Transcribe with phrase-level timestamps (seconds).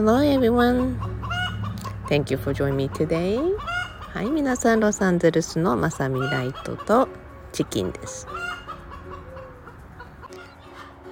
[0.00, 0.98] Hello everyone.
[2.08, 3.38] Thank you for joining me today.
[4.14, 7.06] はい、皆さん、ロサンゼルスのまさみライトと
[7.52, 8.26] チキンです。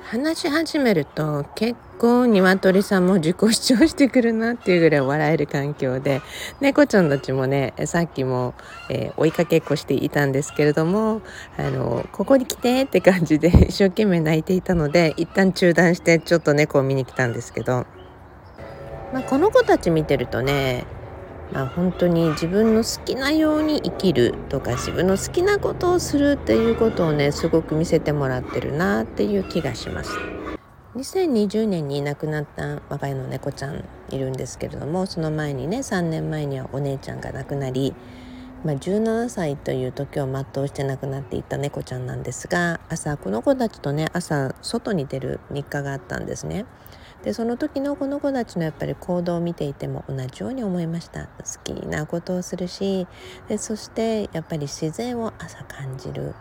[0.05, 6.23] 話し始めると結構鶏さんも自己主張してくるなっていうぐらい笑える環境で
[6.63, 8.55] 猫ちゃんたちもねさっきも、
[8.89, 11.21] えー、追いかけっこしていたんですけれども
[11.59, 17.85] あのここに来てって感じで一生懸命泣いていたので一旦中断してちょっと猫を見に来たんですけど、
[19.13, 20.85] まあ、この子たち見てるとね
[21.53, 30.11] まあ、本当に自分の好きなように生きるとか自分の好きなことをするっていうことをねすごく見せてもらってるなっていう気がします。
[30.97, 37.95] 2020年に亡くなった我が家の猫ちゃんいるんですけれどもその前にね3年前にはお姉ちゃんが亡くなり、
[38.65, 46.65] まあ、17歳という時を全うして亡くなっていった猫ちゃんなんですが朝この子たちとね朝外に出る日課があったんですね。
[47.23, 51.27] でその時のこの子たちのやっぱり行動を見ていても同じように思いました。
[51.27, 53.07] 好きなことをするし
[53.49, 56.35] でそしてやっぱり自然を朝感じる。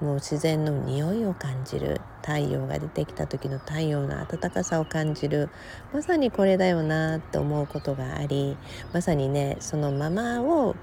[0.00, 2.00] もう自然の匂いを感じる。
[2.22, 5.50] 太陽が出てきた時の太陽の暖かさを感じる。
[5.92, 8.56] まさにこれだよなって思うことがあり
[8.92, 10.74] まさにねそのままを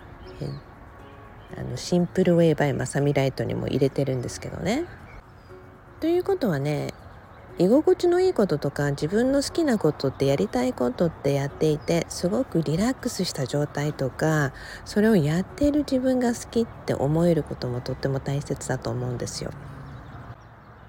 [1.57, 4.85] あのシンプルウェイバイマサミライトにも入れてるんですけどね。
[5.99, 6.93] ということはね
[7.59, 14.53] 居心地のいいこととか自分の好きなことってやりたいことってやっていてすごくリラックスした状態とか
[14.85, 19.51] それをやっている自分が好きって思えることもとっても大切だと思うんですよ。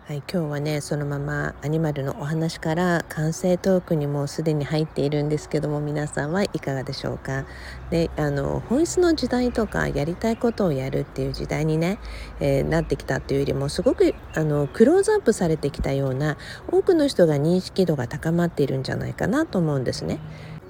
[0.09, 7.45] はい、今日はねそのままアニマルのお話から完成トークにもすでに入っているんですけども皆さんはいかがでしょうか？
[7.91, 11.98] であの本質の時代とかやりたいことをやるっていう時代にね、
[12.41, 16.39] えー、なってきたっていうよりもすごくあのクローズアップされてきたような
[16.73, 20.20] 多くの人が認識度が高まっているんじゃないかなと思うんですね。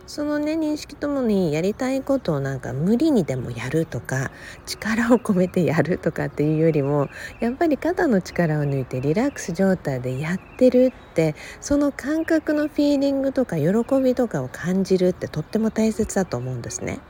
[0.08, 4.30] そのね認識ともにやりたいことをなんか無理にでもやるとか
[4.64, 7.10] 力を込めてやるとかっていうよりも
[7.40, 13.66] やっぱり肩の力を抜いてリラックス状態でやってるってその感覚のフィーリングとか喜
[14.02, 17.00] びとかを感じるってとっても大切だと思うんですね。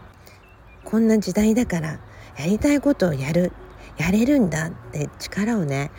[0.84, 2.00] こんな時代だから
[2.36, 3.52] やりたいことをやる
[3.96, 5.92] やれるんだって力をね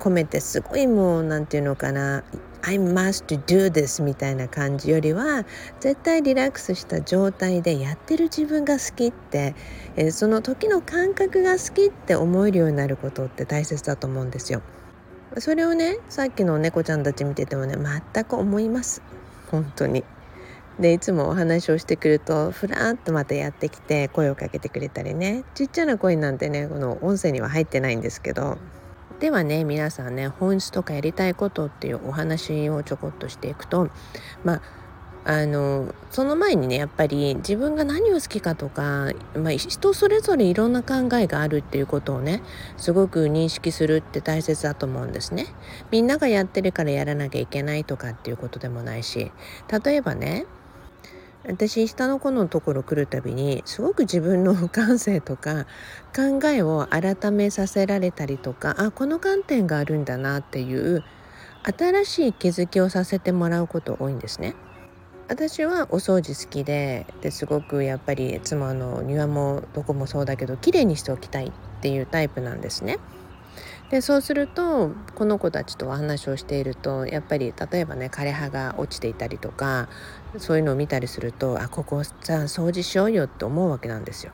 [0.00, 2.24] 込めてすごいもう何て言うのかな
[2.62, 5.44] I must do this みたいな感じよりは
[5.80, 9.54] 絶対リラックスした状態でやってる自分が好きって、
[9.96, 14.62] えー、その時の感覚が好きって思えるようになることって大切だと思うんですよ。
[15.38, 19.00] それをねさっきの猫ちゃんたち見ててもね全く思います
[19.50, 20.04] 本当に。
[20.80, 28.56] でいつもお話をしてくるとふらっとまたやってきて声をかけてくれたりねちっちゃな声なんてねこの音声には入ってないんですけど
[29.20, 33.90] ではね皆さんね本質とかやりたいことっていうお話をちょこっとしていくと
[34.44, 34.62] まあ
[35.22, 42.42] あのその前にねやっぱり自分が何を好きかとか、まあ、人それぞれいろんな考えがあるっていうことをね
[42.78, 45.46] すごく認識するって大切だと思うんですね。
[45.90, 49.30] みんながやってるからやらなきゃいけないとかっていうことでもないし
[49.84, 50.46] 例えばね
[51.46, 55.66] 私下の子のところ来るたびにすごく自分の感性とか
[56.14, 61.02] 考えを改めさせられたりとかあこの観点があるんだなっていう
[61.62, 64.54] 新しい気づきをさせてもらうこと多いんですね。
[65.28, 72.98] 私はお掃除好きでですごくやっぱりいつもあの庭もどこもそうだけど綺麗にしておきたいっていうタイプなんですね。
[73.90, 79.88] でそうするとこの子たちとお話をしているとやっぱり例えばね枯葉が落ちていたりとか
[80.38, 82.14] そういうのを見たりするとあここさ
[82.44, 84.32] 掃除しようよって思うわけなんですよ。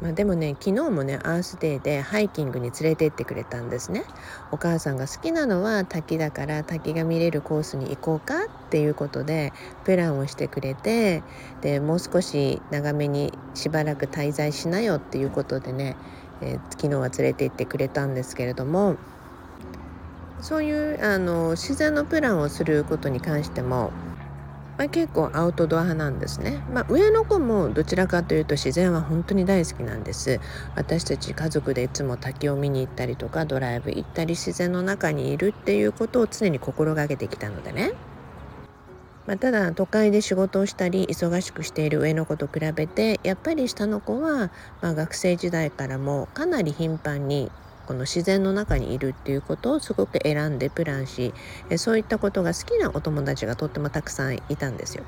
[0.00, 4.04] まあ、でもね昨日もねアースデーでハイキングに連れて行ってくれたんですね
[4.52, 9.52] お母さんが好きなのは滝だから滝が見れるコースに行こうかっていうことで
[9.84, 11.24] プランをしてくれて
[11.62, 15.96] でもう少し長めにしばらく滞在しなよっていうことでね
[16.42, 18.96] えー、昨日は連れて行ってくれたんですけれども
[20.40, 23.90] そういうあの自然のプランをすることに関しても、
[24.76, 30.40] まあ、結構アウトドア派なんですね、まあ、上の子もどちらかというと自然は本当に大好きなんです。
[30.76, 37.92] 私たち家族でいつも滝を見に行ったりとかドライブ行ったり自然の中にいるっていうことを常に心がけてきたのでね。
[39.28, 47.50] まあ、ただ都会で仕事をしたり忙しくしている上の子と比べてやっぱり下の子は、まあ、学生時代からもかなり頻繁に
[47.86, 51.34] この自然の中にいるっていうことをすごく選んでプランし
[51.76, 55.04] そういったことが好きなお友達がとってもたくさんいたんですよ。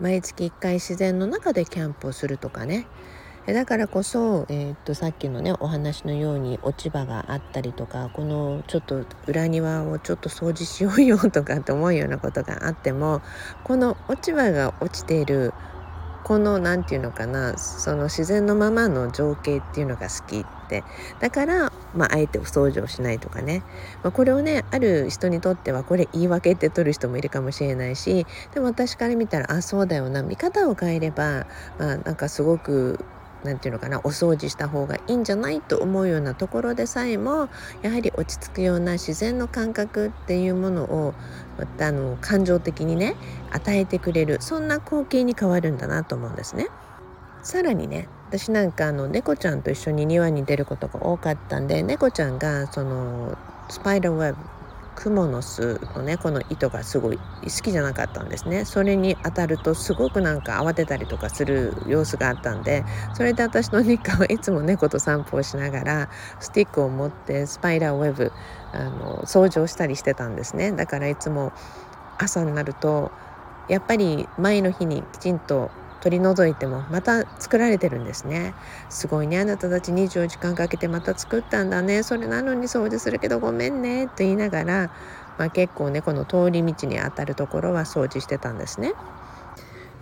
[0.00, 2.86] 毎月1回自然の中でキャンプをするとかね
[3.46, 13.22] だからこそ、えー、っとさっきのねお話のように落ち葉があったりとかこのちょっと裏庭をちょっと掃除しようよとかって思うようなことがあっても
[13.62, 15.52] この落ち葉が落ちている
[16.26, 20.82] この何て言うのかなその自然のままの情景っていうのが好きって。
[21.20, 23.62] だから、まあ、あえてお掃除をしないとかね、
[24.02, 31.46] まあ、これをねある人にとってはこれ言い訳って取る人もいるかもしれないしでも私から見たらあそうだよな見方を変えれば、
[31.78, 33.04] まあ、なんかすごく
[33.46, 37.48] 何て言うのかなお掃除した方がいいんじゃないと思うようなところでさえも
[37.82, 41.14] やはり落ち着くような自然の感覚っていうものを
[41.80, 43.16] あの感情的にね
[43.50, 46.68] 与えてくれるそんな光景に変わるんだなと思うんですね。
[47.42, 53.38] さらにね私なんかあの猫ちゃんと一緒に庭に出ることが多かったんで猫ちゃんがその
[53.68, 54.55] スパイダーウェブ
[54.96, 57.22] クモの巣のねこの糸がすごい好
[57.62, 58.64] きじゃなかったんですね。
[58.64, 62.84] それに当たるとすごくなんか慌てたりとかする様子があったんで
[63.14, 66.08] それで私の日課はいつも猫と散歩をしながら
[66.40, 68.32] スティックを持ってスパイダーウェブ
[68.72, 70.72] あの掃除をしたりしてたんですね。
[70.72, 71.52] だからいつも
[72.18, 73.12] 朝になると
[73.68, 75.70] やっぱり前の日にきちんと
[76.00, 78.54] 取り除いてもまた作られてるんですね
[78.88, 84.90] すごいねあなたたち24時間かけてまた作ったんだねそれなのに掃除するけどごめんねと言いながら、
[85.38, 88.92] まあ、結構ねこの通り道にあたるところは掃除してたんですね。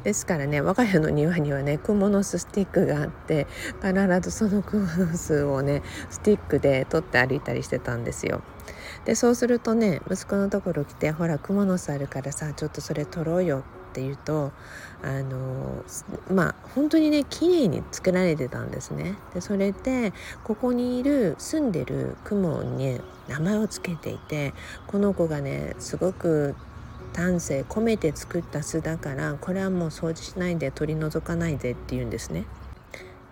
[0.05, 3.47] ですからね我が家の庭にはねクモの巣スティックがあって
[3.83, 8.43] 必ずそのクモの巣をねスティックで取って歩いたりしてたんですよ。
[9.07, 13.65] でそうするとね息子のところ来て「ほらクモの巣あるからさちょっとそれ取ろうよ」
[13.95, 14.51] って言うと
[15.05, 15.85] あの
[16.29, 19.15] まあ本当にね綺麗に作られてたんですね。
[19.33, 20.13] でそれで
[20.43, 24.53] ここにいる住んでる雲に名前を付けていて
[24.89, 26.57] この子がねすごく
[27.13, 32.47] 丹精込めて作った巣だからこれはもう掃除しないで取り除かないでって言うんですね。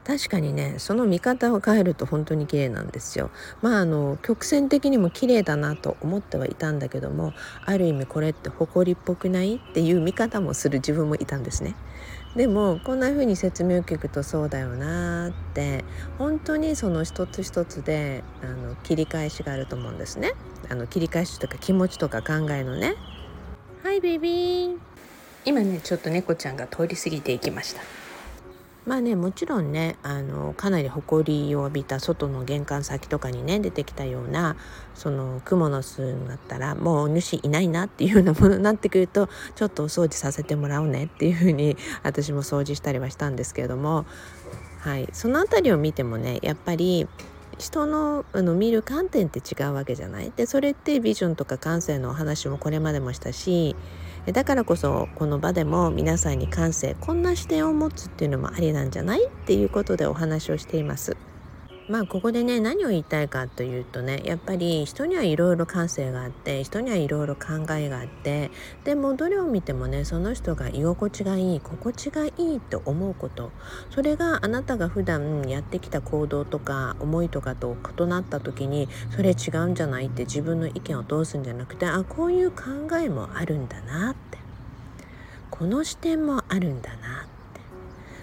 [0.04, 3.30] 確かにねその見方を変えると本当に綺麗なんですよ。
[3.60, 7.32] まああの曲線的にも綺麗だなと思ってはいたんだけども
[7.64, 11.76] ある意味これって埃っぽくないっていう見方もする自分もいたんですね。
[12.34, 15.84] でもこんな風に説明を聞くとそうだよなって
[16.18, 20.32] 本当にその一つ一つであの切り返しがあると思うんですね。
[20.68, 22.96] あの切り返しとか気持ちとか考えのね。
[23.84, 24.78] はいベビー
[25.44, 28.01] 今ねちょっと猫ちゃんが通り過ぎていきました。
[28.84, 34.56] まあねもちろんねあのかなり埃を浴びた外の玄関先とかにね出てきたような
[34.94, 44.04] そのクモの巣だったらもう主いないなっていうようなものになってくるとちょっとお掃除させてもらおうねっていうふうに私も掃除したりはしたんですけれども、
[44.80, 47.06] はい、その辺りを見てもねやっぱり
[47.58, 50.32] 人のあの見る観点って違うわけじゃない？
[50.34, 53.76] でそれってビジョンとか感性のお話もこれまでもしたし
[54.26, 59.26] だからこそこの場でも皆さんに感性こんな視点を持つっていうのもありなんじゃない？
[59.26, 61.16] っていうことでお話をしています。
[61.88, 68.50] まあここでね何を言いたいかというとねやっぱり人にはいろいろ感性があって人にはいろいろ考えがあって
[68.84, 73.50] でもどれを見てもねその人が居心地がいい心地がいいと思うこと。
[73.90, 82.64] それがあなたが普段やってきた行動とか思いとかと異なった時にそれ違うんじゃないって自分の意見を通すんじゃなくてあこういう考
[82.96, 84.32] えもあるんだなって。
[85.52, 87.11] この視点もあるんだな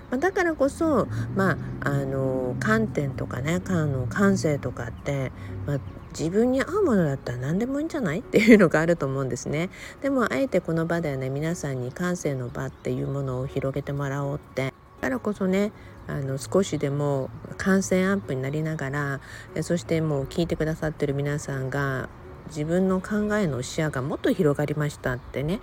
[0.10, 5.32] まあ、だからこそ、まあ、あの観点とかねあの感性とかって、
[5.66, 5.80] まあ、
[6.18, 8.20] 自分に合うものだったら何でもいいんじゃない？
[8.20, 9.70] っていうのがあると思うんですね。
[10.02, 14.74] でもあえてこの場ではね皆さんに感性の場っていうものを広げてもらおうって。
[15.02, 15.72] だからこそね
[16.08, 19.22] あの少しでも感染アップになりながら
[19.62, 22.10] そしてもう聞いてくださってる皆さんが
[22.48, 25.62] 自分の考えの視野がもっと広がりましたってね。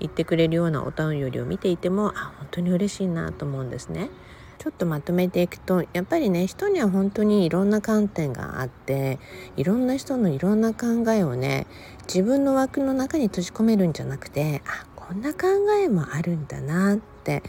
[0.00, 4.10] 言ってくれるようなお便りを見ていてもあ本当に嬉しいなと思うんですね。
[4.58, 9.18] ちょっとまとめていくとやっぱりね人には本当にいろんな観点があって
[9.56, 11.66] いろんな人のいろんな考えをね
[12.06, 15.46] 自分の枠の中に閉じ込めるんじゃなくてあこんな考
[15.82, 17.42] えもあるんだなって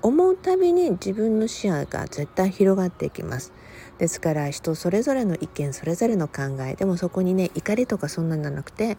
[0.00, 3.52] 思うたびに自分の視野が絶対広がっていきます。
[3.98, 8.96] ですから人それぞれの意見それぞれの考えでもそこにね怒りとかそんなんじゃなくて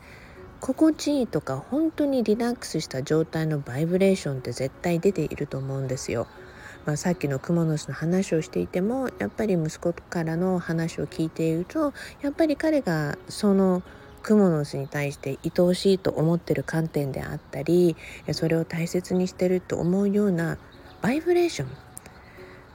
[0.66, 6.26] 心地いいとか本当にリラックスした状態のバイブレーションって絶対出ていると思うんですよ。
[6.88, 11.94] まあ、さっきのクモの巣の話をしていてもやっぱり息子からの話を聞いていると
[12.24, 13.84] やっぱり彼がその
[14.24, 17.96] クモの巣に対して愛おしいと思ってる観点であったり
[18.32, 20.58] それを大切にしてると思うような
[21.04, 21.70] バイブレーション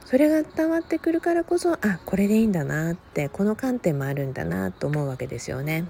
[0.05, 5.85] それが伝わってくるからこそあこれでいいんだなってこの観点もあるんだなと思うわけですよね。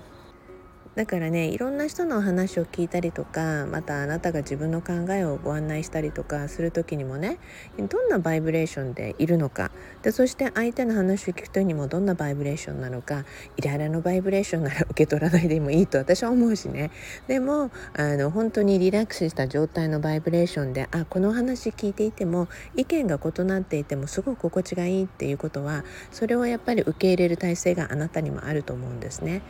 [0.95, 7.39] だからねいろんな人の話を聞いたりとかまたあなたが自分の考えをご案内したりとかする時にもね
[7.77, 9.71] どんなバイブレーションでいるのか
[10.01, 13.23] でそして相手の話を聞く人にもどんなバイブレーションなのか
[13.55, 16.91] イライラのバイブレーションなら受け取らないでもいいと 私は思うしね
[17.27, 29.41] でもあの本当にリラックスした状態のバイブレーションであこの話聞いていても意見が異なっていてもすごく心地がいいっていうことはそれをやっぱり受け入れる体制があなたにもあると思うんですね。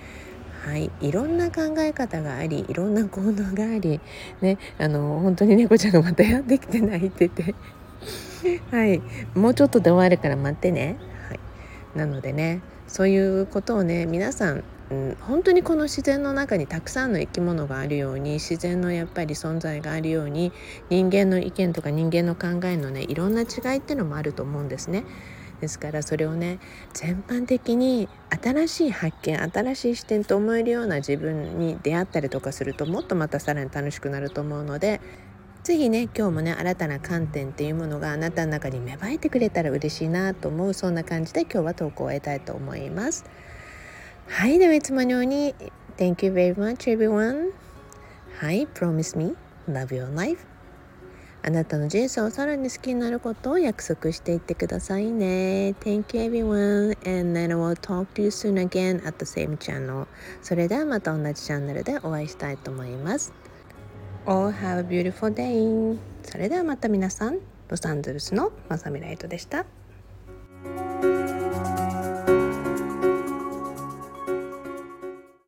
[0.63, 3.99] はい、いろんな考え方がありいろんな行動があり、
[4.41, 7.55] ね、あの本当に猫ちゃんがまたやってきて泣いてて。
[8.71, 9.01] はい。
[9.35, 10.97] もうちょっとで終わるから待ってね、
[11.29, 11.39] はい、
[11.95, 20.51] なのでねそういうことをね皆さん、うん、本当にこの自然の中にたくさんの生き物があるように自然のやっぱり存在があるように
[20.89, 25.05] 人間の意見とか人間の考えのねいろんな違いっていうのもあると思うんですね。
[25.61, 26.59] ですからそれをね
[26.93, 28.09] 全般的に
[28.41, 34.99] 新しい発見新しい視点と思えるような自分に出会ったりとかするともっとまたさらに楽しくなると思うので
[35.63, 43.25] 是非ね今日もね新たな観点っていうものがあなたの中に芽生えてくれたら嬉しいなと思うそんな感じで今日は投稿を終えたいと思います。
[44.27, 45.53] はいではいつものように
[45.97, 47.51] Thank you very much everyone
[48.39, 49.35] はい Promise me
[49.67, 50.50] love your life
[51.43, 55.73] あなたの人生をさらに好きになることを約束していってくださいね。
[55.81, 60.05] Thank you everyone and then we'll talk to you soon again at the same channel.
[60.43, 63.33] それではまた同じチャンネルでお会いしたいと思います。
[64.27, 65.97] Oh, have beautiful day!
[66.23, 69.65] それではまた皆さん、ロサンゼルスのマサミライトでした。